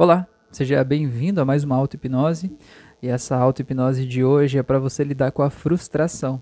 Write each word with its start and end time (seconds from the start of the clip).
Olá, 0.00 0.28
seja 0.52 0.84
bem-vindo 0.84 1.40
a 1.40 1.44
mais 1.44 1.64
uma 1.64 1.74
auto-hipnose. 1.74 2.56
E 3.02 3.08
essa 3.08 3.34
auto-hipnose 3.34 4.06
de 4.06 4.22
hoje 4.22 4.56
é 4.56 4.62
para 4.62 4.78
você 4.78 5.02
lidar 5.02 5.32
com 5.32 5.42
a 5.42 5.50
frustração. 5.50 6.40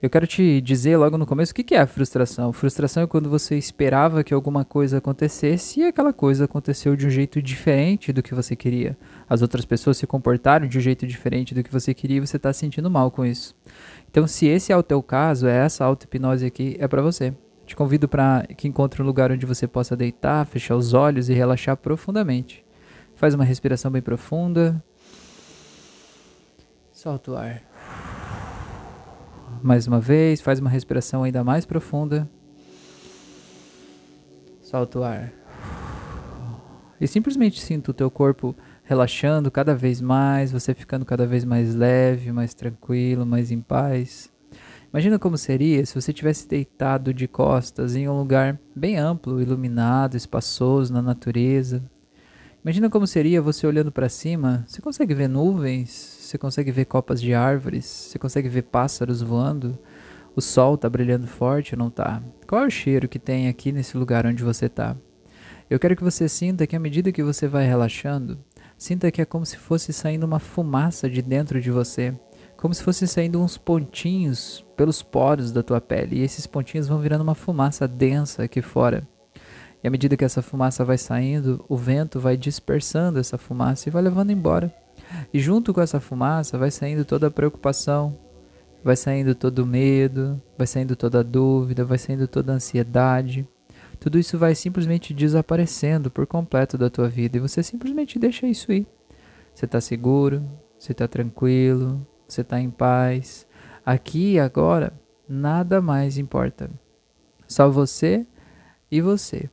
Eu 0.00 0.08
quero 0.08 0.28
te 0.28 0.60
dizer 0.60 0.96
logo 0.96 1.18
no 1.18 1.26
começo 1.26 1.50
o 1.50 1.54
que 1.56 1.74
é 1.74 1.80
a 1.80 1.88
frustração. 1.88 2.52
Frustração 2.52 3.02
é 3.02 3.06
quando 3.08 3.28
você 3.28 3.58
esperava 3.58 4.22
que 4.22 4.32
alguma 4.32 4.64
coisa 4.64 4.98
acontecesse 4.98 5.80
e 5.80 5.86
aquela 5.86 6.12
coisa 6.12 6.44
aconteceu 6.44 6.94
de 6.94 7.04
um 7.04 7.10
jeito 7.10 7.42
diferente 7.42 8.12
do 8.12 8.22
que 8.22 8.32
você 8.32 8.54
queria. 8.54 8.96
As 9.28 9.42
outras 9.42 9.64
pessoas 9.64 9.96
se 9.96 10.06
comportaram 10.06 10.68
de 10.68 10.78
um 10.78 10.80
jeito 10.80 11.04
diferente 11.04 11.56
do 11.56 11.64
que 11.64 11.72
você 11.72 11.92
queria 11.92 12.18
e 12.18 12.20
você 12.20 12.36
está 12.36 12.52
se 12.52 12.60
sentindo 12.60 12.88
mal 12.88 13.10
com 13.10 13.26
isso. 13.26 13.56
Então, 14.08 14.24
se 14.28 14.46
esse 14.46 14.72
é 14.72 14.76
o 14.76 14.84
teu 14.84 15.02
caso, 15.02 15.48
é 15.48 15.64
essa 15.64 15.84
auto-hipnose 15.84 16.46
aqui 16.46 16.76
é 16.78 16.86
para 16.86 17.02
você. 17.02 17.34
Te 17.66 17.74
convido 17.74 18.08
para 18.08 18.46
que 18.56 18.68
encontre 18.68 19.02
um 19.02 19.04
lugar 19.04 19.32
onde 19.32 19.44
você 19.44 19.66
possa 19.66 19.96
deitar, 19.96 20.46
fechar 20.46 20.76
os 20.76 20.94
olhos 20.94 21.28
e 21.28 21.34
relaxar 21.34 21.76
profundamente. 21.76 22.67
Faz 23.18 23.34
uma 23.34 23.42
respiração 23.42 23.90
bem 23.90 24.00
profunda. 24.00 24.80
Solta 26.92 27.32
o 27.32 27.36
ar. 27.36 27.60
Mais 29.60 29.88
uma 29.88 29.98
vez, 29.98 30.40
faz 30.40 30.60
uma 30.60 30.70
respiração 30.70 31.24
ainda 31.24 31.42
mais 31.42 31.66
profunda. 31.66 32.30
Solta 34.62 35.00
o 35.00 35.02
ar. 35.02 35.32
E 37.00 37.08
simplesmente 37.08 37.60
sinta 37.60 37.90
o 37.90 37.94
teu 37.94 38.08
corpo 38.08 38.54
relaxando 38.84 39.50
cada 39.50 39.74
vez 39.74 40.00
mais, 40.00 40.52
você 40.52 40.72
ficando 40.72 41.04
cada 41.04 41.26
vez 41.26 41.44
mais 41.44 41.74
leve, 41.74 42.30
mais 42.30 42.54
tranquilo, 42.54 43.26
mais 43.26 43.50
em 43.50 43.60
paz. 43.60 44.30
Imagina 44.92 45.18
como 45.18 45.36
seria 45.36 45.84
se 45.84 45.92
você 45.92 46.12
tivesse 46.12 46.46
deitado 46.46 47.12
de 47.12 47.26
costas 47.26 47.96
em 47.96 48.08
um 48.08 48.16
lugar 48.16 48.60
bem 48.76 48.96
amplo, 48.96 49.42
iluminado, 49.42 50.16
espaçoso 50.16 50.94
na 50.94 51.02
natureza, 51.02 51.82
Imagina 52.64 52.90
como 52.90 53.06
seria 53.06 53.40
você 53.40 53.66
olhando 53.66 53.92
para 53.92 54.08
cima. 54.08 54.64
Você 54.66 54.82
consegue 54.82 55.14
ver 55.14 55.28
nuvens? 55.28 55.90
Você 55.90 56.36
consegue 56.36 56.72
ver 56.72 56.86
copas 56.86 57.20
de 57.20 57.32
árvores? 57.32 57.84
Você 57.84 58.18
consegue 58.18 58.48
ver 58.48 58.62
pássaros 58.62 59.22
voando? 59.22 59.78
O 60.34 60.40
sol 60.40 60.74
está 60.74 60.88
brilhando 60.88 61.26
forte 61.26 61.74
ou 61.74 61.78
não 61.78 61.88
está? 61.88 62.22
Qual 62.46 62.62
é 62.62 62.66
o 62.66 62.70
cheiro 62.70 63.08
que 63.08 63.18
tem 63.18 63.48
aqui 63.48 63.70
nesse 63.70 63.96
lugar 63.96 64.26
onde 64.26 64.42
você 64.42 64.66
está? 64.66 64.96
Eu 65.70 65.78
quero 65.78 65.94
que 65.94 66.02
você 66.02 66.28
sinta 66.28 66.66
que 66.66 66.74
à 66.74 66.80
medida 66.80 67.12
que 67.12 67.22
você 67.22 67.46
vai 67.46 67.64
relaxando, 67.64 68.38
sinta 68.76 69.10
que 69.10 69.22
é 69.22 69.24
como 69.24 69.46
se 69.46 69.56
fosse 69.56 69.92
saindo 69.92 70.24
uma 70.24 70.38
fumaça 70.38 71.08
de 71.08 71.22
dentro 71.22 71.60
de 71.60 71.70
você, 71.70 72.14
como 72.56 72.74
se 72.74 72.82
fosse 72.82 73.06
saindo 73.06 73.40
uns 73.40 73.56
pontinhos 73.56 74.64
pelos 74.76 75.02
poros 75.02 75.52
da 75.52 75.62
tua 75.62 75.80
pele, 75.80 76.16
e 76.16 76.22
esses 76.22 76.46
pontinhos 76.46 76.88
vão 76.88 76.98
virando 76.98 77.22
uma 77.22 77.34
fumaça 77.34 77.86
densa 77.86 78.44
aqui 78.44 78.60
fora. 78.60 79.06
E 79.82 79.88
à 79.88 79.90
medida 79.90 80.16
que 80.16 80.24
essa 80.24 80.42
fumaça 80.42 80.84
vai 80.84 80.98
saindo, 80.98 81.64
o 81.68 81.76
vento 81.76 82.18
vai 82.18 82.36
dispersando 82.36 83.18
essa 83.18 83.38
fumaça 83.38 83.88
e 83.88 83.92
vai 83.92 84.02
levando 84.02 84.30
embora. 84.30 84.74
E 85.32 85.38
junto 85.38 85.72
com 85.72 85.80
essa 85.80 86.00
fumaça 86.00 86.58
vai 86.58 86.70
saindo 86.70 87.04
toda 87.04 87.28
a 87.28 87.30
preocupação, 87.30 88.18
vai 88.82 88.96
saindo 88.96 89.34
todo 89.34 89.60
o 89.60 89.66
medo, 89.66 90.40
vai 90.56 90.66
saindo 90.66 90.96
toda 90.96 91.20
a 91.20 91.22
dúvida, 91.22 91.84
vai 91.84 91.98
saindo 91.98 92.26
toda 92.26 92.52
a 92.52 92.56
ansiedade. 92.56 93.46
Tudo 94.00 94.18
isso 94.18 94.38
vai 94.38 94.54
simplesmente 94.54 95.14
desaparecendo 95.14 96.10
por 96.10 96.26
completo 96.26 96.76
da 96.76 96.90
tua 96.90 97.08
vida 97.08 97.36
e 97.36 97.40
você 97.40 97.62
simplesmente 97.62 98.18
deixa 98.18 98.46
isso 98.46 98.72
ir. 98.72 98.86
Você 99.54 99.64
está 99.64 99.80
seguro, 99.80 100.44
você 100.78 100.92
está 100.92 101.08
tranquilo, 101.08 102.06
você 102.26 102.42
está 102.42 102.60
em 102.60 102.70
paz. 102.70 103.46
Aqui 103.84 104.34
e 104.34 104.40
agora, 104.40 104.92
nada 105.28 105.80
mais 105.80 106.18
importa. 106.18 106.70
Só 107.46 107.68
você 107.68 108.26
e 108.90 109.00
você. 109.00 109.48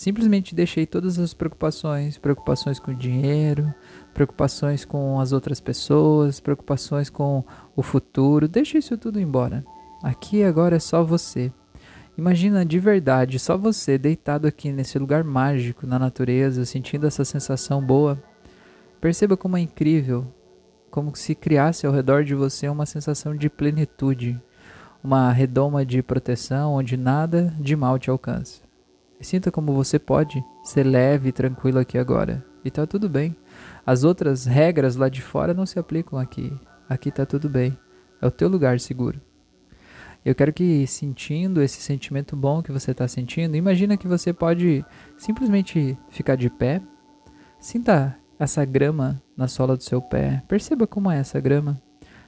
Simplesmente 0.00 0.54
deixei 0.54 0.86
todas 0.86 1.18
as 1.18 1.34
preocupações, 1.34 2.16
preocupações 2.16 2.78
com 2.78 2.90
o 2.90 2.94
dinheiro, 2.94 3.70
preocupações 4.14 4.82
com 4.82 5.20
as 5.20 5.30
outras 5.30 5.60
pessoas, 5.60 6.40
preocupações 6.40 7.10
com 7.10 7.44
o 7.76 7.82
futuro, 7.82 8.48
deixa 8.48 8.78
isso 8.78 8.96
tudo 8.96 9.20
embora. 9.20 9.62
Aqui 10.02 10.42
agora 10.42 10.76
é 10.76 10.78
só 10.78 11.04
você. 11.04 11.52
Imagina 12.16 12.64
de 12.64 12.78
verdade 12.78 13.38
só 13.38 13.58
você 13.58 13.98
deitado 13.98 14.46
aqui 14.46 14.72
nesse 14.72 14.98
lugar 14.98 15.22
mágico 15.22 15.86
na 15.86 15.98
natureza, 15.98 16.64
sentindo 16.64 17.06
essa 17.06 17.22
sensação 17.22 17.84
boa. 17.84 18.18
Perceba 19.02 19.36
como 19.36 19.58
é 19.58 19.60
incrível, 19.60 20.26
como 20.90 21.14
se 21.14 21.34
criasse 21.34 21.86
ao 21.86 21.92
redor 21.92 22.24
de 22.24 22.34
você 22.34 22.70
uma 22.70 22.86
sensação 22.86 23.36
de 23.36 23.50
plenitude, 23.50 24.40
uma 25.04 25.30
redoma 25.30 25.84
de 25.84 26.02
proteção 26.02 26.72
onde 26.72 26.96
nada 26.96 27.54
de 27.60 27.76
mal 27.76 27.98
te 27.98 28.08
alcança. 28.08 28.69
Sinta 29.20 29.50
como 29.50 29.72
você 29.74 29.98
pode 29.98 30.42
ser 30.62 30.84
leve 30.84 31.28
e 31.28 31.32
tranquilo 31.32 31.78
aqui 31.78 31.98
agora. 31.98 32.44
E 32.64 32.70
tá 32.70 32.86
tudo 32.86 33.08
bem. 33.08 33.36
As 33.84 34.04
outras 34.04 34.46
regras 34.46 34.96
lá 34.96 35.08
de 35.08 35.20
fora 35.20 35.54
não 35.54 35.66
se 35.66 35.78
aplicam 35.78 36.18
aqui. 36.18 36.52
Aqui 36.88 37.10
tá 37.10 37.26
tudo 37.26 37.48
bem. 37.48 37.76
É 38.20 38.26
o 38.26 38.30
teu 38.30 38.48
lugar 38.48 38.80
seguro. 38.80 39.20
Eu 40.24 40.34
quero 40.34 40.52
que 40.52 40.86
sentindo 40.86 41.62
esse 41.62 41.80
sentimento 41.80 42.36
bom 42.36 42.62
que 42.62 42.72
você 42.72 42.90
está 42.90 43.08
sentindo, 43.08 43.56
imagina 43.56 43.96
que 43.96 44.06
você 44.06 44.32
pode 44.32 44.84
simplesmente 45.16 45.96
ficar 46.10 46.36
de 46.36 46.50
pé. 46.50 46.82
Sinta 47.58 48.16
essa 48.38 48.64
grama 48.64 49.22
na 49.36 49.48
sola 49.48 49.76
do 49.76 49.82
seu 49.82 50.02
pé. 50.02 50.42
Perceba 50.46 50.86
como 50.86 51.10
é 51.10 51.18
essa 51.18 51.40
grama. 51.40 51.80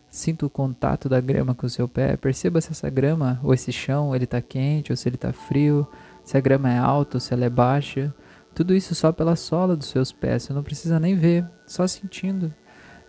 Sinta 0.08 0.44
o 0.44 0.50
contato 0.50 1.08
da 1.08 1.20
grama 1.20 1.54
com 1.54 1.66
o 1.66 1.70
seu 1.70 1.86
pé. 1.86 2.16
Perceba 2.16 2.60
se 2.60 2.70
essa 2.70 2.88
grama 2.88 3.41
ou 3.42 3.52
esse 3.52 3.72
chão 3.72 4.14
ele 4.14 4.25
está 4.25 4.41
quente 4.41 4.92
ou 4.92 4.97
se 4.97 5.08
ele 5.08 5.16
está 5.16 5.32
frio 5.32 5.86
se 6.24 6.36
a 6.36 6.40
grama 6.40 6.70
é 6.70 6.78
alta 6.78 7.16
ou 7.16 7.20
se 7.20 7.32
ela 7.32 7.44
é 7.44 7.50
baixa. 7.50 8.14
Tudo 8.54 8.74
isso 8.74 8.94
só 8.94 9.12
pela 9.12 9.36
sola 9.36 9.76
dos 9.76 9.88
seus 9.88 10.12
pés, 10.12 10.42
você 10.42 10.52
não 10.52 10.62
precisa 10.62 11.00
nem 11.00 11.16
ver, 11.16 11.48
só 11.66 11.86
sentindo. 11.86 12.52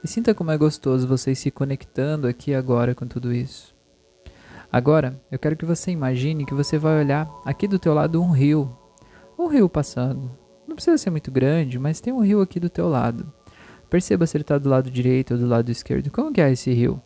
E 0.03 0.07
sinta 0.07 0.34
como 0.34 0.51
é 0.51 0.57
gostoso 0.57 1.07
você 1.07 1.34
se 1.34 1.51
conectando 1.51 2.28
aqui 2.28 2.53
agora 2.53 2.94
com 2.94 3.07
tudo 3.07 3.34
isso. 3.34 3.74
Agora, 4.72 5.22
eu 5.31 5.38
quero 5.38 5.56
que 5.56 5.66
você 5.66 5.91
imagine 5.91 6.46
que 6.46 6.53
você 6.53 6.78
vai 6.78 7.00
olhar 7.00 7.29
aqui 7.46 7.68
do 7.68 7.78
teu 7.78 7.94
lado 7.94 8.22
um 8.22 8.31
rio. 8.31 8.75
Um 9.38 9.47
rio 9.47 9.69
passando. 9.69 10.31
Não 10.68 10.75
precisa 10.75 10.97
ser 10.97 11.09
muito 11.09 11.31
grande, 11.31 11.78
mas 11.78 12.01
tem 12.01 12.12
um 12.12 12.24
rio 12.24 12.41
aqui 12.41 12.59
do 12.59 12.69
teu 12.69 12.90
lado. 12.90 13.31
Perceba 13.90 14.25
se 14.25 14.35
ele 14.35 14.41
está 14.41 14.57
do 14.57 14.69
lado 14.69 14.90
direito 14.90 15.35
ou 15.35 15.40
do 15.40 15.45
lado 15.45 15.69
esquerdo. 15.69 16.09
Como 16.09 16.34
que 16.34 16.41
é 16.41 16.51
esse 16.51 16.74
rio? 16.74 17.01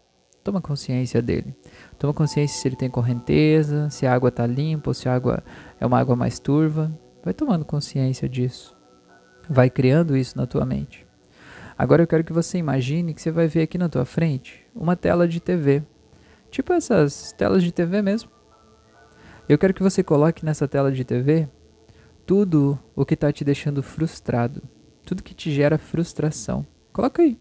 Toma 0.47 0.61
consciência 0.61 1.21
dele. 1.21 1.53
Toma 1.99 2.13
consciência 2.13 2.57
se 2.57 2.65
ele 2.65 2.77
tem 2.77 2.89
correnteza, 2.89 3.89
se 3.89 4.07
a 4.07 4.13
água 4.13 4.29
está 4.29 4.47
limpa 4.47 4.91
ou 4.91 4.93
se 4.93 5.09
a 5.09 5.13
água 5.13 5.43
é 5.77 5.85
uma 5.85 5.99
água 5.99 6.15
mais 6.15 6.39
turva. 6.39 6.89
Vai 7.21 7.33
tomando 7.33 7.65
consciência 7.65 8.29
disso. 8.29 8.73
Vai 9.49 9.69
criando 9.69 10.15
isso 10.15 10.37
na 10.37 10.47
tua 10.47 10.65
mente. 10.65 11.05
Agora 11.77 12.01
eu 12.01 12.07
quero 12.07 12.23
que 12.23 12.31
você 12.31 12.57
imagine 12.57 13.13
que 13.13 13.21
você 13.21 13.29
vai 13.29 13.45
ver 13.45 13.63
aqui 13.63 13.77
na 13.77 13.89
tua 13.89 14.05
frente 14.05 14.65
uma 14.73 14.95
tela 14.95 15.27
de 15.27 15.41
TV. 15.41 15.83
Tipo 16.49 16.71
essas 16.71 17.33
telas 17.33 17.61
de 17.61 17.73
TV 17.73 18.01
mesmo. 18.01 18.31
Eu 19.49 19.57
quero 19.57 19.73
que 19.73 19.83
você 19.83 20.01
coloque 20.01 20.45
nessa 20.45 20.65
tela 20.65 20.93
de 20.93 21.03
TV 21.03 21.49
tudo 22.25 22.79
o 22.95 23.05
que 23.05 23.15
está 23.15 23.33
te 23.33 23.43
deixando 23.43 23.83
frustrado. 23.83 24.63
Tudo 25.05 25.21
que 25.21 25.33
te 25.33 25.51
gera 25.51 25.77
frustração. 25.77 26.65
Coloca 26.93 27.21
aí. 27.21 27.37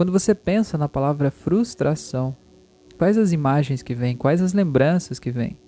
Quando 0.00 0.12
você 0.12 0.34
pensa 0.34 0.78
na 0.78 0.88
palavra 0.88 1.30
frustração, 1.30 2.34
Quais 2.96 3.18
as 3.18 3.32
imagens 3.32 3.82
que 3.82 3.94
vêm? 3.94 4.16
Quais 4.16 4.40
as 4.40 4.54
lembranças 4.54 5.18
que 5.18 5.30
vêm? 5.30 5.58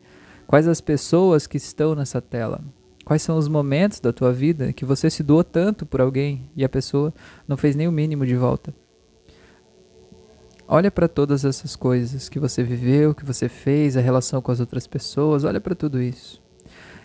Quais 0.47 0.67
as 0.67 0.81
pessoas 0.81 1.47
que 1.47 1.59
estão 1.59 1.95
nessa 1.95 2.19
tela? 2.19 2.65
Quais 3.05 3.21
são 3.21 3.37
os 3.37 3.47
momentos 3.47 4.01
da 4.01 4.11
tua 4.11 4.33
vida 4.33 4.73
que 4.73 4.87
você 4.87 5.11
se 5.11 5.23
doou 5.23 5.45
tanto 5.45 5.85
por 5.85 6.01
alguém 6.01 6.51
e 6.57 6.65
a 6.65 6.69
pessoa 6.71 7.13
não 7.47 7.59
fez 7.59 7.77
nem 7.77 7.87
o 7.87 7.93
mínimo 7.93 8.25
de 8.25 8.35
volta? 8.35 8.75
Olha 10.67 10.91
para 10.91 11.09
todas 11.09 11.45
essas 11.45 11.77
coisas 11.77 12.31
que 12.31 12.41
você 12.41 12.63
viveu, 12.63 13.15
que 13.15 13.27
você 13.27 13.51
fez, 13.51 13.99
a 13.99 14.01
relação 14.01 14.41
com 14.41 14.51
as 14.51 14.61
outras 14.61 14.87
pessoas, 14.87 15.45
olha 15.45 15.61
para 15.61 15.75
tudo 15.75 16.01
isso. 16.01 16.42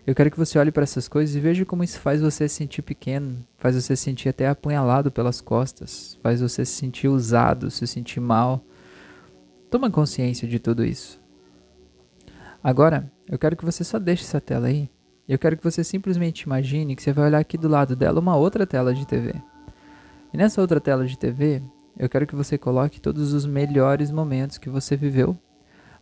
Eu 0.07 0.15
quero 0.15 0.31
que 0.31 0.37
você 0.37 0.57
olhe 0.57 0.71
para 0.71 0.83
essas 0.83 1.07
coisas 1.07 1.35
e 1.35 1.39
veja 1.39 1.65
como 1.65 1.83
isso 1.83 1.99
faz 1.99 2.21
você 2.21 2.47
se 2.47 2.55
sentir 2.55 2.81
pequeno, 2.81 3.45
faz 3.57 3.75
você 3.75 3.95
se 3.95 4.03
sentir 4.03 4.29
até 4.29 4.47
apunhalado 4.47 5.11
pelas 5.11 5.41
costas, 5.41 6.17
faz 6.23 6.41
você 6.41 6.65
se 6.65 6.71
sentir 6.71 7.09
usado, 7.09 7.69
se 7.69 7.85
sentir 7.85 8.21
mal, 8.21 8.63
Toma 9.69 9.91
consciência 9.91 10.47
de 10.47 10.59
tudo 10.59 10.85
isso. 10.85 11.19
Agora, 12.63 13.11
eu 13.27 13.37
quero 13.37 13.55
que 13.55 13.65
você 13.65 13.83
só 13.83 13.99
deixe 13.99 14.23
essa 14.23 14.39
tela 14.39 14.67
aí. 14.67 14.89
Eu 15.27 15.37
quero 15.37 15.57
que 15.57 15.63
você 15.63 15.83
simplesmente 15.83 16.43
imagine 16.43 16.95
que 16.95 17.03
você 17.03 17.11
vai 17.11 17.25
olhar 17.25 17.39
aqui 17.39 17.57
do 17.57 17.67
lado 17.67 17.93
dela 17.93 18.19
uma 18.19 18.37
outra 18.37 18.65
tela 18.65 18.93
de 18.93 19.05
TV. 19.05 19.33
E 20.33 20.37
nessa 20.37 20.61
outra 20.61 20.79
tela 20.79 21.05
de 21.05 21.17
TV, 21.17 21.61
eu 21.99 22.07
quero 22.07 22.25
que 22.25 22.35
você 22.35 22.57
coloque 22.57 23.01
todos 23.01 23.33
os 23.33 23.45
melhores 23.45 24.09
momentos 24.09 24.57
que 24.57 24.69
você 24.69 24.95
viveu. 24.95 25.37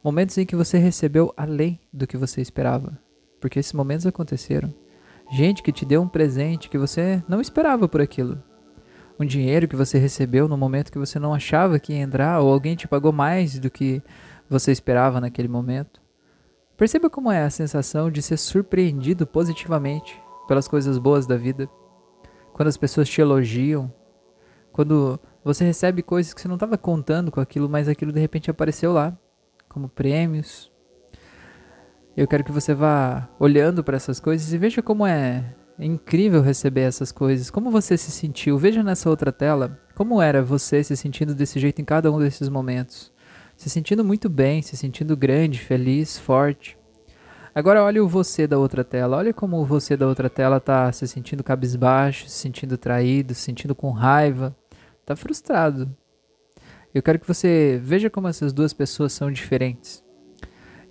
Momentos 0.04 0.38
em 0.38 0.46
que 0.46 0.56
você 0.56 0.78
recebeu 0.78 1.34
além 1.36 1.80
do 1.92 2.06
que 2.06 2.18
você 2.18 2.40
esperava. 2.42 3.05
Porque 3.46 3.60
esses 3.60 3.74
momentos 3.74 4.08
aconteceram. 4.08 4.74
Gente 5.32 5.62
que 5.62 5.72
te 5.72 5.86
deu 5.86 6.02
um 6.02 6.08
presente 6.08 6.68
que 6.68 6.80
você 6.80 7.24
não 7.30 7.40
esperava 7.40 7.88
por 7.88 8.02
aquilo 8.02 8.42
um 9.20 9.26
dinheiro 9.26 9.68
que 9.68 9.76
você 9.76 9.98
recebeu 9.98 10.48
no 10.48 10.58
momento 10.58 10.92
que 10.92 11.00
você 11.00 11.20
não 11.20 11.34
achava 11.34 11.80
que 11.80 11.94
ia 11.94 12.00
entrar, 12.00 12.42
ou 12.42 12.52
alguém 12.52 12.76
te 12.76 12.88
pagou 12.88 13.12
mais 13.12 13.58
do 13.58 13.70
que 13.70 14.02
você 14.50 14.72
esperava 14.72 15.22
naquele 15.22 15.48
momento. 15.48 16.02
Perceba 16.76 17.10
como 17.10 17.32
é 17.32 17.44
a 17.44 17.50
sensação 17.50 18.12
de 18.12 18.22
ser 18.22 18.38
surpreendido 18.38 19.26
positivamente 19.26 20.22
pelas 20.48 20.68
coisas 20.68 20.98
boas 20.98 21.26
da 21.26 21.38
vida. 21.38 21.70
quando 22.52 22.70
as 22.70 22.78
pessoas 22.78 23.10
te 23.10 23.20
elogiam, 23.20 23.94
quando 24.72 25.20
você 25.44 25.66
recebe 25.66 26.02
coisas 26.02 26.34
que 26.34 26.40
você 26.40 26.48
não 26.48 26.56
estava 26.56 26.78
contando 26.78 27.30
com 27.30 27.42
aquilo, 27.42 27.70
mas 27.70 27.90
aquilo 27.90 28.14
de 28.14 28.20
repente 28.20 28.50
apareceu 28.50 28.94
lá, 28.94 29.18
como 29.68 29.90
prêmios. 29.90 30.72
Eu 32.18 32.28
quero 32.28 32.46
que 32.46 32.52
você 32.52 32.74
vá 32.74 33.28
olhando 33.38 33.84
para 33.84 33.98
essas 33.98 34.22
coisas 34.22 34.54
e 34.54 34.58
veja 34.58 34.82
como 34.82 35.06
é 35.06 35.54
incrível 35.78 36.42
receber 36.42 36.82
essas 36.84 37.12
coisas. 37.12 37.50
Como 37.50 37.70
você 37.70 37.98
se 37.98 38.10
sentiu? 38.10 38.58
Veja 38.58 38.82
nessa 38.82 39.10
outra 39.10 39.34
tela 39.34 39.78
como 39.94 40.22
era 40.22 40.42
você 40.42 40.82
se 40.82 40.96
sentindo 40.96 41.36
desse 41.36 41.60
jeito 41.60 41.82
em 41.82 41.86
cada 41.86 42.10
um 42.10 42.18
desses 42.18 42.48
momentos. 42.48 43.12
Se 43.58 43.70
sentindo 43.70 44.02
muito 44.02 44.30
bem, 44.30 44.62
se 44.62 44.78
sentindo 44.78 45.18
grande, 45.18 45.60
feliz, 45.60 46.18
forte. 46.18 46.78
Agora 47.54 47.84
olha 47.84 48.02
o 48.02 48.08
você 48.08 48.48
da 48.48 48.58
outra 48.58 48.86
tela. 48.86 49.18
Olha 49.18 49.34
como 49.34 49.58
o 49.58 49.66
você 49.66 49.98
da 49.98 50.08
outra 50.08 50.30
tela 50.30 50.62
tá 50.62 50.90
se 50.94 51.06
sentindo 51.10 51.44
cabisbaixo, 51.44 52.30
se 52.30 52.38
sentindo 52.38 52.78
traído, 52.78 53.36
se 53.36 53.42
sentindo 53.42 53.76
com 53.76 53.92
raiva, 53.92 54.56
está 55.02 55.18
frustrado. 55.18 55.94
Eu 56.94 57.04
quero 57.04 57.20
que 57.20 57.28
você 57.28 57.78
veja 57.84 58.10
como 58.10 58.30
essas 58.30 58.54
duas 58.54 58.72
pessoas 58.72 59.12
são 59.12 59.30
diferentes. 59.30 60.05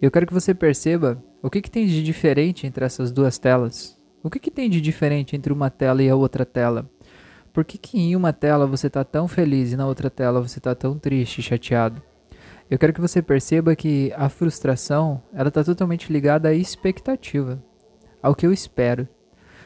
Eu 0.04 0.10
quero 0.10 0.26
que 0.26 0.34
você 0.34 0.52
perceba 0.52 1.16
o 1.42 1.48
que, 1.48 1.62
que 1.62 1.70
tem 1.70 1.86
de 1.86 2.02
diferente 2.02 2.66
entre 2.66 2.84
essas 2.84 3.10
duas 3.10 3.38
telas. 3.38 3.96
O 4.22 4.28
que, 4.28 4.38
que 4.38 4.50
tem 4.50 4.68
de 4.68 4.78
diferente 4.78 5.34
entre 5.34 5.50
uma 5.50 5.70
tela 5.70 6.02
e 6.02 6.10
a 6.10 6.14
outra 6.14 6.44
tela? 6.44 6.90
Por 7.54 7.64
que, 7.64 7.78
que 7.78 7.98
em 7.98 8.14
uma 8.14 8.30
tela 8.30 8.66
você 8.66 8.88
está 8.88 9.02
tão 9.02 9.26
feliz 9.26 9.72
e 9.72 9.78
na 9.78 9.86
outra 9.86 10.10
tela 10.10 10.42
você 10.42 10.58
está 10.58 10.74
tão 10.74 10.98
triste 10.98 11.38
e 11.38 11.42
chateado? 11.42 12.02
Eu 12.70 12.78
quero 12.78 12.92
que 12.92 13.00
você 13.00 13.22
perceba 13.22 13.74
que 13.74 14.12
a 14.14 14.28
frustração 14.28 15.22
ela 15.32 15.48
está 15.48 15.64
totalmente 15.64 16.12
ligada 16.12 16.50
à 16.50 16.54
expectativa, 16.54 17.58
ao 18.22 18.34
que 18.34 18.46
eu 18.46 18.52
espero. 18.52 19.08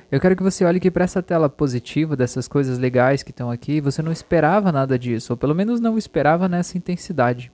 Eu 0.08 0.20
quero 0.20 0.37
que 0.37 0.43
você 0.44 0.64
olhe 0.64 0.79
que 0.79 0.88
para 0.88 1.02
essa 1.02 1.20
tela 1.20 1.49
positiva 1.49 2.14
dessas 2.14 2.46
coisas 2.46 2.79
legais 2.79 3.25
que 3.25 3.32
estão 3.32 3.50
aqui, 3.50 3.81
você 3.81 4.02
não 4.02 4.12
esperava 4.12 4.70
nada 4.70 4.96
disso, 4.96 5.32
ou 5.32 5.37
pelo 5.37 5.52
menos 5.52 5.81
não 5.81 5.99
esperava 5.99 6.49
nessa 6.49 6.79
intensidade. 6.79 7.50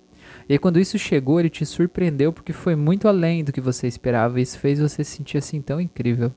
E 0.48 0.52
aí, 0.52 0.58
quando 0.58 0.78
isso 0.78 0.98
chegou, 0.98 1.40
ele 1.40 1.50
te 1.50 1.64
surpreendeu 1.64 2.32
porque 2.32 2.52
foi 2.52 2.76
muito 2.76 3.08
além 3.08 3.42
do 3.42 3.52
que 3.52 3.60
você 3.60 3.86
esperava 3.86 4.38
e 4.38 4.42
isso 4.42 4.58
fez 4.58 4.78
você 4.78 5.02
se 5.02 5.16
sentir 5.16 5.38
assim 5.38 5.60
tão 5.60 5.80
incrível. 5.80 6.32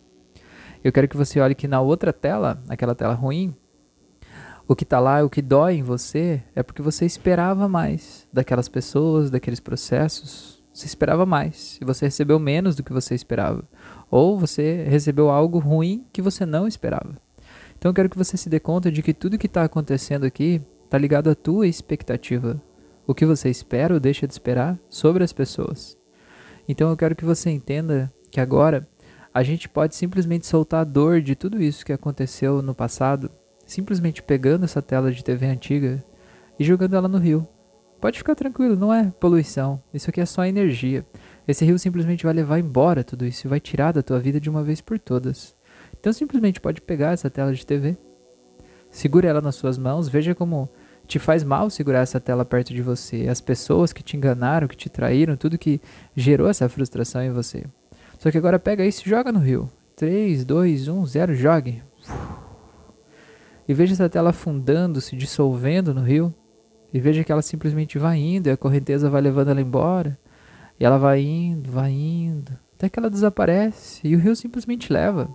Eu 0.83 0.91
quero 0.91 1.07
que 1.07 1.17
você 1.17 1.39
olhe 1.39 1.55
que 1.55 1.67
na 1.67 1.81
outra 1.81 2.13
tela, 2.13 2.61
aquela 2.69 2.95
tela 2.95 3.13
ruim, 3.13 3.53
o 4.67 4.75
que 4.75 4.83
está 4.83 4.99
lá, 4.99 5.23
o 5.23 5.29
que 5.29 5.41
dói 5.41 5.75
em 5.75 5.83
você, 5.83 6.43
é 6.55 6.61
porque 6.61 6.81
você 6.81 7.05
esperava 7.05 7.67
mais 7.67 8.27
daquelas 8.31 8.69
pessoas, 8.69 9.29
daqueles 9.29 9.59
processos. 9.59 10.63
Você 10.73 10.85
esperava 10.85 11.25
mais 11.25 11.79
e 11.81 11.85
você 11.85 12.05
recebeu 12.05 12.37
menos 12.37 12.75
do 12.75 12.83
que 12.83 12.93
você 12.93 13.15
esperava 13.15 13.63
ou 14.11 14.37
você 14.37 14.83
recebeu 14.83 15.29
algo 15.29 15.57
ruim 15.57 16.05
que 16.13 16.21
você 16.21 16.45
não 16.45 16.67
esperava. 16.67 17.15
Então 17.77 17.89
eu 17.89 17.93
quero 17.93 18.09
que 18.09 18.17
você 18.17 18.37
se 18.37 18.49
dê 18.49 18.59
conta 18.59 18.91
de 18.91 19.01
que 19.01 19.13
tudo 19.13 19.37
que 19.37 19.47
está 19.47 19.63
acontecendo 19.63 20.25
aqui 20.25 20.61
está 20.85 20.97
ligado 20.97 21.29
à 21.29 21.35
tua 21.35 21.67
expectativa. 21.67 22.61
O 23.07 23.15
que 23.15 23.25
você 23.25 23.49
espera 23.49 23.93
ou 23.93 24.01
deixa 24.01 24.27
de 24.27 24.33
esperar 24.33 24.77
sobre 24.89 25.23
as 25.23 25.31
pessoas. 25.31 25.97
Então 26.67 26.89
eu 26.89 26.97
quero 26.97 27.15
que 27.15 27.23
você 27.23 27.49
entenda 27.49 28.13
que 28.29 28.41
agora 28.41 28.85
a 29.33 29.41
gente 29.43 29.69
pode 29.69 29.95
simplesmente 29.95 30.45
soltar 30.45 30.81
a 30.81 30.83
dor 30.83 31.21
de 31.21 31.33
tudo 31.33 31.63
isso 31.63 31.85
que 31.85 31.93
aconteceu 31.93 32.61
no 32.61 32.75
passado, 32.75 33.31
simplesmente 33.65 34.21
pegando 34.21 34.65
essa 34.65 34.81
tela 34.81 35.09
de 35.09 35.23
TV 35.23 35.45
antiga 35.45 36.03
e 36.59 36.65
jogando 36.65 36.97
ela 36.97 37.07
no 37.07 37.17
rio. 37.17 37.47
Pode 38.01 38.17
ficar 38.17 38.35
tranquilo, 38.35 38.75
não 38.75 38.93
é 38.93 39.09
poluição. 39.19 39.81
Isso 39.93 40.09
aqui 40.09 40.19
é 40.19 40.25
só 40.25 40.45
energia. 40.45 41.05
Esse 41.47 41.63
rio 41.63 41.79
simplesmente 41.79 42.25
vai 42.25 42.33
levar 42.33 42.59
embora 42.59 43.05
tudo 43.05 43.25
isso 43.25 43.47
e 43.47 43.49
vai 43.49 43.61
tirar 43.61 43.93
da 43.93 44.03
tua 44.03 44.19
vida 44.19 44.39
de 44.39 44.49
uma 44.49 44.63
vez 44.63 44.81
por 44.81 44.99
todas. 44.99 45.55
Então 45.97 46.11
simplesmente 46.11 46.59
pode 46.59 46.81
pegar 46.81 47.13
essa 47.13 47.29
tela 47.29 47.53
de 47.53 47.65
TV, 47.65 47.97
segura 48.89 49.29
ela 49.29 49.41
nas 49.41 49.55
suas 49.55 49.77
mãos, 49.77 50.09
veja 50.09 50.35
como 50.35 50.69
te 51.07 51.17
faz 51.17 51.43
mal 51.43 51.69
segurar 51.69 52.01
essa 52.01 52.19
tela 52.19 52.43
perto 52.43 52.73
de 52.73 52.81
você, 52.81 53.27
as 53.29 53.39
pessoas 53.39 53.93
que 53.93 54.03
te 54.03 54.17
enganaram, 54.17 54.67
que 54.67 54.75
te 54.75 54.89
traíram, 54.89 55.37
tudo 55.37 55.57
que 55.57 55.81
gerou 56.15 56.49
essa 56.49 56.67
frustração 56.67 57.23
em 57.23 57.31
você. 57.31 57.65
Só 58.19 58.29
que 58.29 58.37
agora 58.37 58.59
pega 58.59 58.85
isso 58.85 59.03
e 59.05 59.09
joga 59.09 59.31
no 59.31 59.39
rio. 59.39 59.69
3, 59.95 60.43
2, 60.43 60.87
1, 60.89 61.05
0, 61.05 61.33
jogue. 61.35 61.81
E 63.67 63.73
veja 63.73 63.93
essa 63.93 64.09
tela 64.09 64.31
afundando, 64.31 65.01
se 65.01 65.15
dissolvendo 65.15 65.93
no 65.93 66.01
rio. 66.01 66.33
E 66.93 66.99
veja 66.99 67.23
que 67.23 67.31
ela 67.31 67.41
simplesmente 67.41 67.97
vai 67.97 68.17
indo 68.17 68.47
e 68.47 68.51
a 68.51 68.57
correnteza 68.57 69.09
vai 69.09 69.21
levando 69.21 69.49
ela 69.49 69.61
embora. 69.61 70.17
E 70.79 70.85
ela 70.85 70.97
vai 70.97 71.21
indo, 71.21 71.71
vai 71.71 71.91
indo, 71.91 72.51
até 72.75 72.87
que 72.87 72.99
ela 72.99 73.09
desaparece 73.09 74.07
e 74.07 74.15
o 74.15 74.19
rio 74.19 74.35
simplesmente 74.35 74.93
leva. 74.93 75.27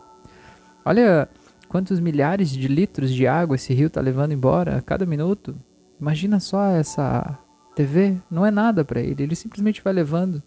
Olha 0.84 1.28
quantos 1.72 1.98
milhares 2.00 2.50
de 2.50 2.68
litros 2.68 3.10
de 3.10 3.26
água 3.26 3.56
esse 3.56 3.72
rio 3.72 3.86
está 3.86 3.98
levando 3.98 4.32
embora 4.32 4.76
a 4.76 4.82
cada 4.82 5.06
minuto. 5.06 5.56
Imagina 5.98 6.38
só 6.38 6.62
essa 6.66 7.38
TV, 7.74 8.18
não 8.30 8.44
é 8.44 8.50
nada 8.50 8.84
para 8.84 9.00
ele, 9.00 9.22
ele 9.22 9.34
simplesmente 9.34 9.80
vai 9.82 9.94
levando 9.94 10.42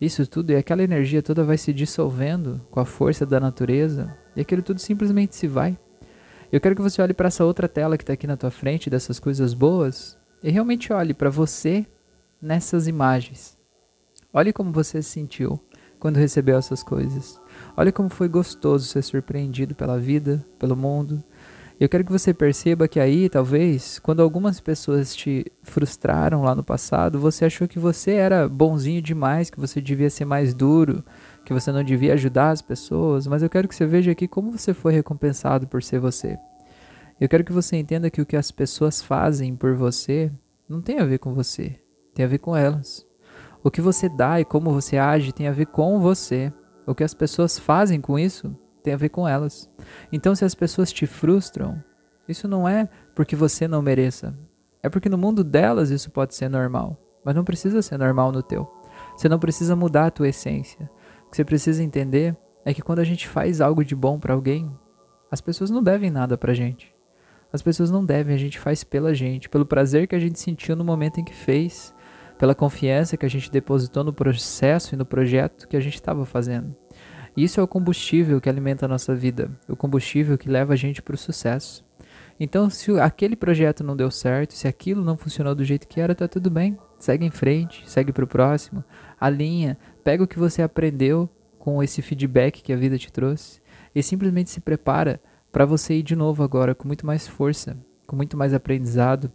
isso 0.00 0.24
tudo 0.24 0.52
e 0.52 0.54
aquela 0.54 0.84
energia 0.84 1.20
toda 1.20 1.42
vai 1.42 1.58
se 1.58 1.72
dissolvendo 1.72 2.60
com 2.70 2.78
a 2.78 2.84
força 2.84 3.26
da 3.26 3.40
natureza 3.40 4.16
e 4.36 4.40
aquilo 4.40 4.62
tudo 4.62 4.78
simplesmente 4.78 5.34
se 5.34 5.48
vai. 5.48 5.76
Eu 6.52 6.60
quero 6.60 6.76
que 6.76 6.82
você 6.82 7.02
olhe 7.02 7.12
para 7.12 7.26
essa 7.26 7.44
outra 7.44 7.68
tela 7.68 7.98
que 7.98 8.04
está 8.04 8.12
aqui 8.12 8.28
na 8.28 8.36
tua 8.36 8.52
frente 8.52 8.88
dessas 8.88 9.18
coisas 9.18 9.54
boas 9.54 10.16
e 10.44 10.48
realmente 10.48 10.92
olhe 10.92 11.12
para 11.12 11.28
você 11.28 11.84
nessas 12.40 12.86
imagens. 12.86 13.58
Olhe 14.32 14.52
como 14.52 14.70
você 14.70 15.02
se 15.02 15.10
sentiu 15.10 15.60
quando 15.98 16.18
recebeu 16.18 16.56
essas 16.56 16.84
coisas. 16.84 17.40
Olhe 17.78 17.92
como 17.92 18.08
foi 18.08 18.28
gostoso 18.28 18.86
ser 18.86 19.02
surpreendido 19.02 19.72
pela 19.72 20.00
vida, 20.00 20.44
pelo 20.58 20.74
mundo. 20.74 21.22
Eu 21.78 21.88
quero 21.88 22.02
que 22.02 22.10
você 22.10 22.34
perceba 22.34 22.88
que 22.88 22.98
aí, 22.98 23.28
talvez, 23.28 24.00
quando 24.00 24.20
algumas 24.20 24.58
pessoas 24.58 25.14
te 25.14 25.46
frustraram 25.62 26.42
lá 26.42 26.56
no 26.56 26.64
passado, 26.64 27.20
você 27.20 27.44
achou 27.44 27.68
que 27.68 27.78
você 27.78 28.14
era 28.14 28.48
bonzinho 28.48 29.00
demais, 29.00 29.48
que 29.48 29.60
você 29.60 29.80
devia 29.80 30.10
ser 30.10 30.24
mais 30.24 30.52
duro, 30.52 31.04
que 31.44 31.52
você 31.52 31.70
não 31.70 31.84
devia 31.84 32.14
ajudar 32.14 32.50
as 32.50 32.60
pessoas, 32.60 33.28
mas 33.28 33.44
eu 33.44 33.48
quero 33.48 33.68
que 33.68 33.76
você 33.76 33.86
veja 33.86 34.10
aqui 34.10 34.26
como 34.26 34.50
você 34.50 34.74
foi 34.74 34.92
recompensado 34.92 35.68
por 35.68 35.80
ser 35.80 36.00
você. 36.00 36.36
Eu 37.20 37.28
quero 37.28 37.44
que 37.44 37.52
você 37.52 37.76
entenda 37.76 38.10
que 38.10 38.20
o 38.20 38.26
que 38.26 38.36
as 38.36 38.50
pessoas 38.50 39.00
fazem 39.00 39.54
por 39.54 39.76
você 39.76 40.32
não 40.68 40.82
tem 40.82 40.98
a 40.98 41.04
ver 41.04 41.18
com 41.18 41.32
você, 41.32 41.78
tem 42.12 42.24
a 42.24 42.28
ver 42.28 42.38
com 42.38 42.56
elas. 42.56 43.06
O 43.62 43.70
que 43.70 43.80
você 43.80 44.08
dá 44.08 44.40
e 44.40 44.44
como 44.44 44.72
você 44.72 44.98
age 44.98 45.32
tem 45.32 45.46
a 45.46 45.52
ver 45.52 45.66
com 45.66 46.00
você. 46.00 46.52
O 46.88 46.94
que 46.94 47.04
as 47.04 47.12
pessoas 47.12 47.58
fazem 47.58 48.00
com 48.00 48.18
isso 48.18 48.56
tem 48.82 48.94
a 48.94 48.96
ver 48.96 49.10
com 49.10 49.28
elas. 49.28 49.70
Então, 50.10 50.34
se 50.34 50.42
as 50.42 50.54
pessoas 50.54 50.90
te 50.90 51.06
frustram, 51.06 51.84
isso 52.26 52.48
não 52.48 52.66
é 52.66 52.88
porque 53.14 53.36
você 53.36 53.68
não 53.68 53.82
mereça. 53.82 54.34
É 54.82 54.88
porque 54.88 55.10
no 55.10 55.18
mundo 55.18 55.44
delas 55.44 55.90
isso 55.90 56.10
pode 56.10 56.34
ser 56.34 56.48
normal. 56.48 56.96
Mas 57.22 57.34
não 57.34 57.44
precisa 57.44 57.82
ser 57.82 57.98
normal 57.98 58.32
no 58.32 58.42
teu. 58.42 58.66
Você 59.14 59.28
não 59.28 59.38
precisa 59.38 59.76
mudar 59.76 60.06
a 60.06 60.10
tua 60.10 60.28
essência. 60.28 60.90
O 61.26 61.30
que 61.30 61.36
você 61.36 61.44
precisa 61.44 61.84
entender 61.84 62.34
é 62.64 62.72
que 62.72 62.80
quando 62.80 63.00
a 63.00 63.04
gente 63.04 63.28
faz 63.28 63.60
algo 63.60 63.84
de 63.84 63.94
bom 63.94 64.18
para 64.18 64.32
alguém, 64.32 64.74
as 65.30 65.42
pessoas 65.42 65.68
não 65.68 65.82
devem 65.82 66.10
nada 66.10 66.38
pra 66.38 66.54
gente. 66.54 66.96
As 67.52 67.60
pessoas 67.60 67.90
não 67.90 68.02
devem, 68.02 68.34
a 68.34 68.38
gente 68.38 68.58
faz 68.58 68.82
pela 68.82 69.12
gente, 69.12 69.50
pelo 69.50 69.66
prazer 69.66 70.06
que 70.06 70.14
a 70.14 70.18
gente 70.18 70.40
sentiu 70.40 70.74
no 70.74 70.84
momento 70.84 71.20
em 71.20 71.24
que 71.24 71.34
fez 71.34 71.94
pela 72.38 72.54
confiança 72.54 73.16
que 73.16 73.26
a 73.26 73.28
gente 73.28 73.50
depositou 73.50 74.04
no 74.04 74.12
processo 74.12 74.94
e 74.94 74.96
no 74.96 75.04
projeto 75.04 75.66
que 75.66 75.76
a 75.76 75.80
gente 75.80 75.96
estava 75.96 76.24
fazendo. 76.24 76.74
Isso 77.38 77.60
é 77.60 77.62
o 77.62 77.68
combustível 77.68 78.40
que 78.40 78.48
alimenta 78.48 78.84
a 78.84 78.88
nossa 78.88 79.14
vida, 79.14 79.48
o 79.68 79.76
combustível 79.76 80.36
que 80.36 80.50
leva 80.50 80.72
a 80.72 80.76
gente 80.76 81.00
para 81.00 81.14
o 81.14 81.16
sucesso. 81.16 81.86
Então, 82.40 82.68
se 82.68 82.90
aquele 82.98 83.36
projeto 83.36 83.84
não 83.84 83.96
deu 83.96 84.10
certo, 84.10 84.54
se 84.54 84.66
aquilo 84.66 85.04
não 85.04 85.16
funcionou 85.16 85.54
do 85.54 85.62
jeito 85.62 85.86
que 85.86 86.00
era, 86.00 86.16
tá 86.16 86.26
tudo 86.26 86.50
bem. 86.50 86.76
Segue 86.98 87.24
em 87.24 87.30
frente, 87.30 87.88
segue 87.88 88.12
para 88.12 88.24
o 88.24 88.26
próximo, 88.26 88.82
alinha, 89.20 89.78
pega 90.02 90.24
o 90.24 90.26
que 90.26 90.36
você 90.36 90.62
aprendeu 90.62 91.30
com 91.60 91.80
esse 91.80 92.02
feedback 92.02 92.60
que 92.60 92.72
a 92.72 92.76
vida 92.76 92.98
te 92.98 93.12
trouxe 93.12 93.60
e 93.94 94.02
simplesmente 94.02 94.50
se 94.50 94.60
prepara 94.60 95.20
para 95.52 95.64
você 95.64 95.94
ir 95.94 96.02
de 96.02 96.16
novo 96.16 96.42
agora 96.42 96.74
com 96.74 96.88
muito 96.88 97.06
mais 97.06 97.28
força, 97.28 97.78
com 98.04 98.16
muito 98.16 98.36
mais 98.36 98.52
aprendizado, 98.52 99.32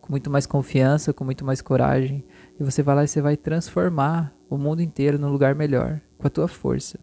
com 0.00 0.12
muito 0.12 0.30
mais 0.30 0.46
confiança, 0.46 1.12
com 1.12 1.24
muito 1.24 1.44
mais 1.44 1.60
coragem, 1.60 2.24
e 2.60 2.62
você 2.62 2.80
vai 2.80 2.94
lá 2.94 3.02
e 3.02 3.08
você 3.08 3.20
vai 3.20 3.36
transformar 3.36 4.32
o 4.48 4.56
mundo 4.56 4.82
inteiro 4.82 5.18
num 5.18 5.30
lugar 5.30 5.54
melhor, 5.54 6.00
com 6.16 6.26
a 6.26 6.30
tua 6.30 6.48
força. 6.48 6.98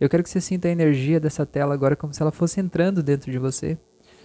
Eu 0.00 0.08
quero 0.08 0.22
que 0.22 0.30
você 0.30 0.40
sinta 0.40 0.68
a 0.68 0.70
energia 0.70 1.20
dessa 1.20 1.44
tela 1.46 1.74
agora 1.74 1.96
como 1.96 2.12
se 2.12 2.22
ela 2.22 2.32
fosse 2.32 2.60
entrando 2.60 3.02
dentro 3.02 3.30
de 3.30 3.38
você 3.38 3.78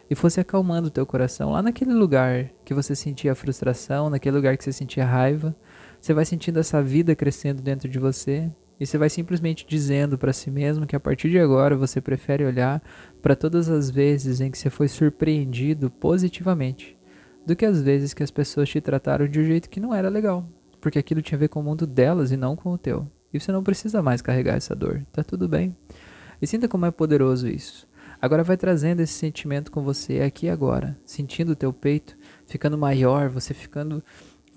e 0.10 0.16
fosse 0.16 0.40
acalmando 0.40 0.88
o 0.88 0.92
teu 0.92 1.06
coração 1.06 1.52
lá 1.52 1.62
naquele 1.62 1.94
lugar 1.94 2.50
que 2.66 2.74
você 2.74 2.96
sentia 2.96 3.36
frustração, 3.36 4.10
naquele 4.10 4.36
lugar 4.36 4.58
que 4.58 4.64
você 4.64 4.74
sentia 4.74 5.06
raiva. 5.06 5.56
Você 6.02 6.14
vai 6.14 6.26
sentindo 6.26 6.60
essa 6.60 6.82
vida 6.82 7.16
crescendo 7.16 7.62
dentro 7.62 7.88
de 7.88 8.00
você 8.00 8.50
e 8.80 8.86
você 8.86 8.98
vai 8.98 9.10
simplesmente 9.10 9.66
dizendo 9.68 10.18
para 10.18 10.34
si 10.34 10.50
mesmo 10.50 10.88
que 10.88 10.96
a 10.96 11.00
partir 11.00 11.30
de 11.30 11.38
agora 11.38 11.76
você 11.76 12.02
prefere 12.02 12.46
olhar 12.46 12.82
para 13.22 13.36
todas 13.36 13.70
as 13.70 13.90
vezes 13.90 14.42
em 14.42 14.50
que 14.50 14.58
você 14.58 14.70
foi 14.70 14.88
surpreendido 14.88 15.92
positivamente 15.92 16.98
do 17.46 17.56
que 17.56 17.66
as 17.66 17.82
vezes 17.82 18.14
que 18.14 18.24
as 18.24 18.32
pessoas 18.32 18.70
te 18.70 18.80
trataram 18.80 19.28
de 19.28 19.40
um 19.40 19.44
jeito 19.44 19.70
que 19.70 19.80
não 19.80 19.94
era 19.94 20.08
legal, 20.08 20.48
porque 20.80 21.00
aquilo 21.00 21.22
tinha 21.22 21.38
a 21.38 21.40
ver 21.40 21.50
com 21.50 21.60
o 21.60 21.64
mundo 21.64 21.86
delas 21.86 22.32
e 22.32 22.38
não 22.38 22.56
com 22.56 22.72
o 22.72 22.78
teu. 22.78 23.08
E 23.34 23.40
você 23.40 23.52
não 23.52 23.64
precisa 23.64 24.02
mais 24.02 24.22
carregar 24.22 24.56
essa 24.56 24.76
dor, 24.76 25.04
tá 25.12 25.24
tudo 25.24 25.48
bem. 25.48 25.76
E 26.42 26.48
sinta 26.48 26.68
como 26.68 26.86
é 26.86 26.92
poderoso 26.92 27.48
isso. 27.48 27.88
Agora 28.22 28.44
vai 28.44 28.58
trazendo 28.58 29.02
esse 29.02 29.14
sentimento 29.14 29.72
com 29.72 29.82
você 29.82 30.22
aqui 30.22 30.48
e 30.48 30.50
agora, 30.50 30.98
sentindo 31.06 31.54
o 31.54 31.56
teu 31.56 31.72
peito 31.72 32.18
ficando 32.46 32.78
maior, 32.78 33.30
você 33.30 33.54
ficando 33.54 34.04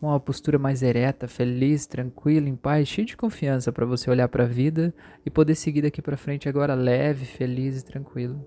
com 0.01 0.09
uma 0.09 0.19
postura 0.19 0.59
mais 0.59 0.83
ereta, 0.83 1.29
feliz, 1.29 1.87
tranquilo, 1.87 2.49
em 2.49 2.57
paz, 2.57 2.89
cheio 2.89 3.07
de 3.07 3.17
confiança 3.17 3.71
para 3.71 3.87
você 3.87 4.11
olhar 4.11 4.27
para 4.27 4.43
a 4.43 4.49
vida 4.49 4.93
e 5.25 5.31
poder 5.31 5.55
seguir 5.55 5.83
daqui 5.83 6.03
para 6.03 6.17
frente 6.17 6.49
agora 6.49 6.75
leve, 6.75 7.25
feliz 7.25 7.81
e 7.81 7.85
tranquilo. 7.85 8.45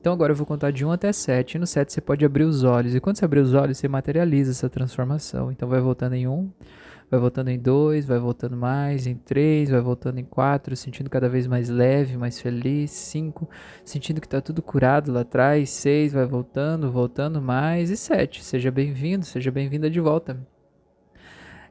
Então 0.00 0.12
agora 0.12 0.32
eu 0.32 0.36
vou 0.36 0.46
contar 0.46 0.70
de 0.70 0.84
1 0.84 0.92
até 0.92 1.12
7. 1.12 1.56
E 1.56 1.58
no 1.58 1.66
7 1.66 1.92
você 1.92 2.00
pode 2.00 2.24
abrir 2.24 2.44
os 2.44 2.62
olhos. 2.62 2.94
E 2.94 3.00
quando 3.00 3.16
você 3.16 3.24
abrir 3.24 3.40
os 3.40 3.52
olhos, 3.52 3.76
você 3.76 3.88
materializa 3.88 4.52
essa 4.52 4.68
transformação. 4.70 5.50
Então 5.52 5.68
vai 5.68 5.80
voltando 5.80 6.14
em 6.14 6.26
1, 6.26 6.50
vai 7.14 7.20
voltando 7.20 7.48
em 7.48 7.58
2, 7.58 8.06
vai 8.06 8.18
voltando 8.18 8.56
mais, 8.56 9.06
em 9.06 9.14
3, 9.14 9.70
vai 9.70 9.80
voltando 9.80 10.18
em 10.18 10.24
4, 10.24 10.76
sentindo 10.76 11.08
cada 11.08 11.28
vez 11.28 11.46
mais 11.46 11.68
leve, 11.68 12.16
mais 12.16 12.40
feliz. 12.40 12.90
5, 12.90 13.48
sentindo 13.84 14.20
que 14.20 14.26
está 14.26 14.40
tudo 14.40 14.60
curado 14.60 15.12
lá 15.12 15.20
atrás. 15.20 15.70
6, 15.70 16.12
vai 16.12 16.26
voltando, 16.26 16.90
voltando 16.90 17.40
mais. 17.40 17.90
E 17.90 17.96
7, 17.96 18.42
seja 18.42 18.70
bem-vindo, 18.70 19.24
seja 19.24 19.50
bem-vinda 19.50 19.88
de 19.88 20.00
volta. 20.00 20.36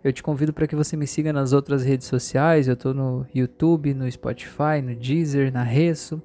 Eu 0.02 0.12
te 0.12 0.24
convido 0.24 0.54
para 0.54 0.68
que 0.68 0.76
você 0.76 0.98
me 0.98 1.08
siga 1.08 1.32
nas 1.32 1.54
outras 1.54 1.84
redes 1.84 2.08
sociais. 2.08 2.68
Eu 2.68 2.74
estou 2.74 2.94
no 2.94 3.26
YouTube, 3.34 3.94
no 3.94 4.10
Spotify, 4.10 4.82
no 4.84 4.96
Deezer, 4.96 5.52
na 5.52 5.64
Resso. 5.64 6.22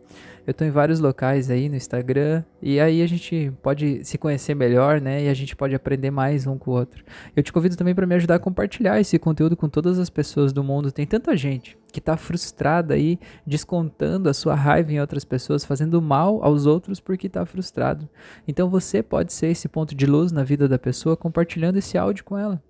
Eu 0.49 0.53
estou 0.53 0.67
em 0.67 0.71
vários 0.71 0.99
locais 0.99 1.51
aí 1.51 1.69
no 1.69 1.77
Instagram 1.77 2.43
e 2.63 2.81
aí 2.81 3.03
a 3.03 3.07
gente 3.07 3.53
pode 3.61 4.03
se 4.03 4.17
conhecer 4.17 4.55
melhor, 4.55 4.99
né? 4.99 5.25
E 5.25 5.29
a 5.29 5.35
gente 5.35 5.55
pode 5.55 5.75
aprender 5.75 6.11
mais 6.11 6.47
um 6.47 6.57
com 6.57 6.71
o 6.71 6.75
outro. 6.75 7.05
Eu 7.37 7.43
te 7.43 7.53
convido 7.53 7.77
também 7.77 7.95
para 7.95 8.07
me 8.07 8.15
ajudar 8.15 8.37
a 8.37 8.39
compartilhar 8.39 8.99
esse 8.99 9.19
conteúdo 9.19 9.55
com 9.55 9.69
todas 9.69 9.99
as 9.99 10.09
pessoas 10.09 10.51
do 10.51 10.65
mundo. 10.65 10.91
Tem 10.91 11.07
tanta 11.07 11.37
gente 11.37 11.77
que 11.93 11.99
está 11.99 12.17
frustrada 12.17 12.95
aí, 12.95 13.19
descontando 13.47 14.27
a 14.31 14.33
sua 14.33 14.55
raiva 14.55 14.91
em 14.91 14.99
outras 14.99 15.23
pessoas, 15.23 15.67
fazendo 15.67 16.01
mal 16.01 16.43
aos 16.43 16.65
outros 16.65 16.99
porque 16.99 17.27
está 17.27 17.45
frustrado. 17.45 18.09
Então 18.49 18.71
você 18.71 19.03
pode 19.03 19.35
ser 19.35 19.49
esse 19.49 19.69
ponto 19.69 19.95
de 19.95 20.07
luz 20.07 20.33
na 20.33 20.45
vida 20.45 20.67
da 20.67 20.79
pessoa 20.79 21.15
compartilhando 21.15 21.77
esse 21.77 21.99
áudio 21.99 22.25
com 22.25 22.39
ela. 22.39 22.63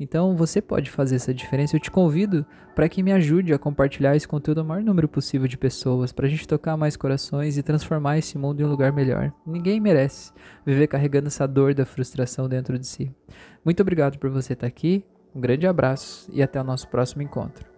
Então 0.00 0.34
você 0.34 0.62
pode 0.62 0.90
fazer 0.90 1.16
essa 1.16 1.34
diferença. 1.34 1.76
Eu 1.76 1.80
te 1.80 1.90
convido 1.90 2.46
para 2.74 2.88
que 2.88 3.02
me 3.02 3.12
ajude 3.12 3.52
a 3.52 3.58
compartilhar 3.58 4.16
esse 4.16 4.26
conteúdo 4.26 4.60
ao 4.60 4.66
maior 4.66 4.82
número 4.82 5.06
possível 5.06 5.46
de 5.46 5.58
pessoas, 5.58 6.10
para 6.10 6.26
a 6.26 6.28
gente 6.28 6.48
tocar 6.48 6.74
mais 6.76 6.96
corações 6.96 7.58
e 7.58 7.62
transformar 7.62 8.16
esse 8.16 8.38
mundo 8.38 8.60
em 8.60 8.64
um 8.64 8.70
lugar 8.70 8.92
melhor. 8.92 9.30
Ninguém 9.46 9.78
merece 9.78 10.32
viver 10.64 10.86
carregando 10.86 11.26
essa 11.26 11.46
dor 11.46 11.74
da 11.74 11.84
frustração 11.84 12.48
dentro 12.48 12.78
de 12.78 12.86
si. 12.86 13.14
Muito 13.62 13.80
obrigado 13.82 14.18
por 14.18 14.30
você 14.30 14.54
estar 14.54 14.66
aqui. 14.66 15.04
Um 15.34 15.40
grande 15.40 15.66
abraço 15.66 16.28
e 16.32 16.42
até 16.42 16.58
o 16.58 16.64
nosso 16.64 16.88
próximo 16.88 17.22
encontro. 17.22 17.69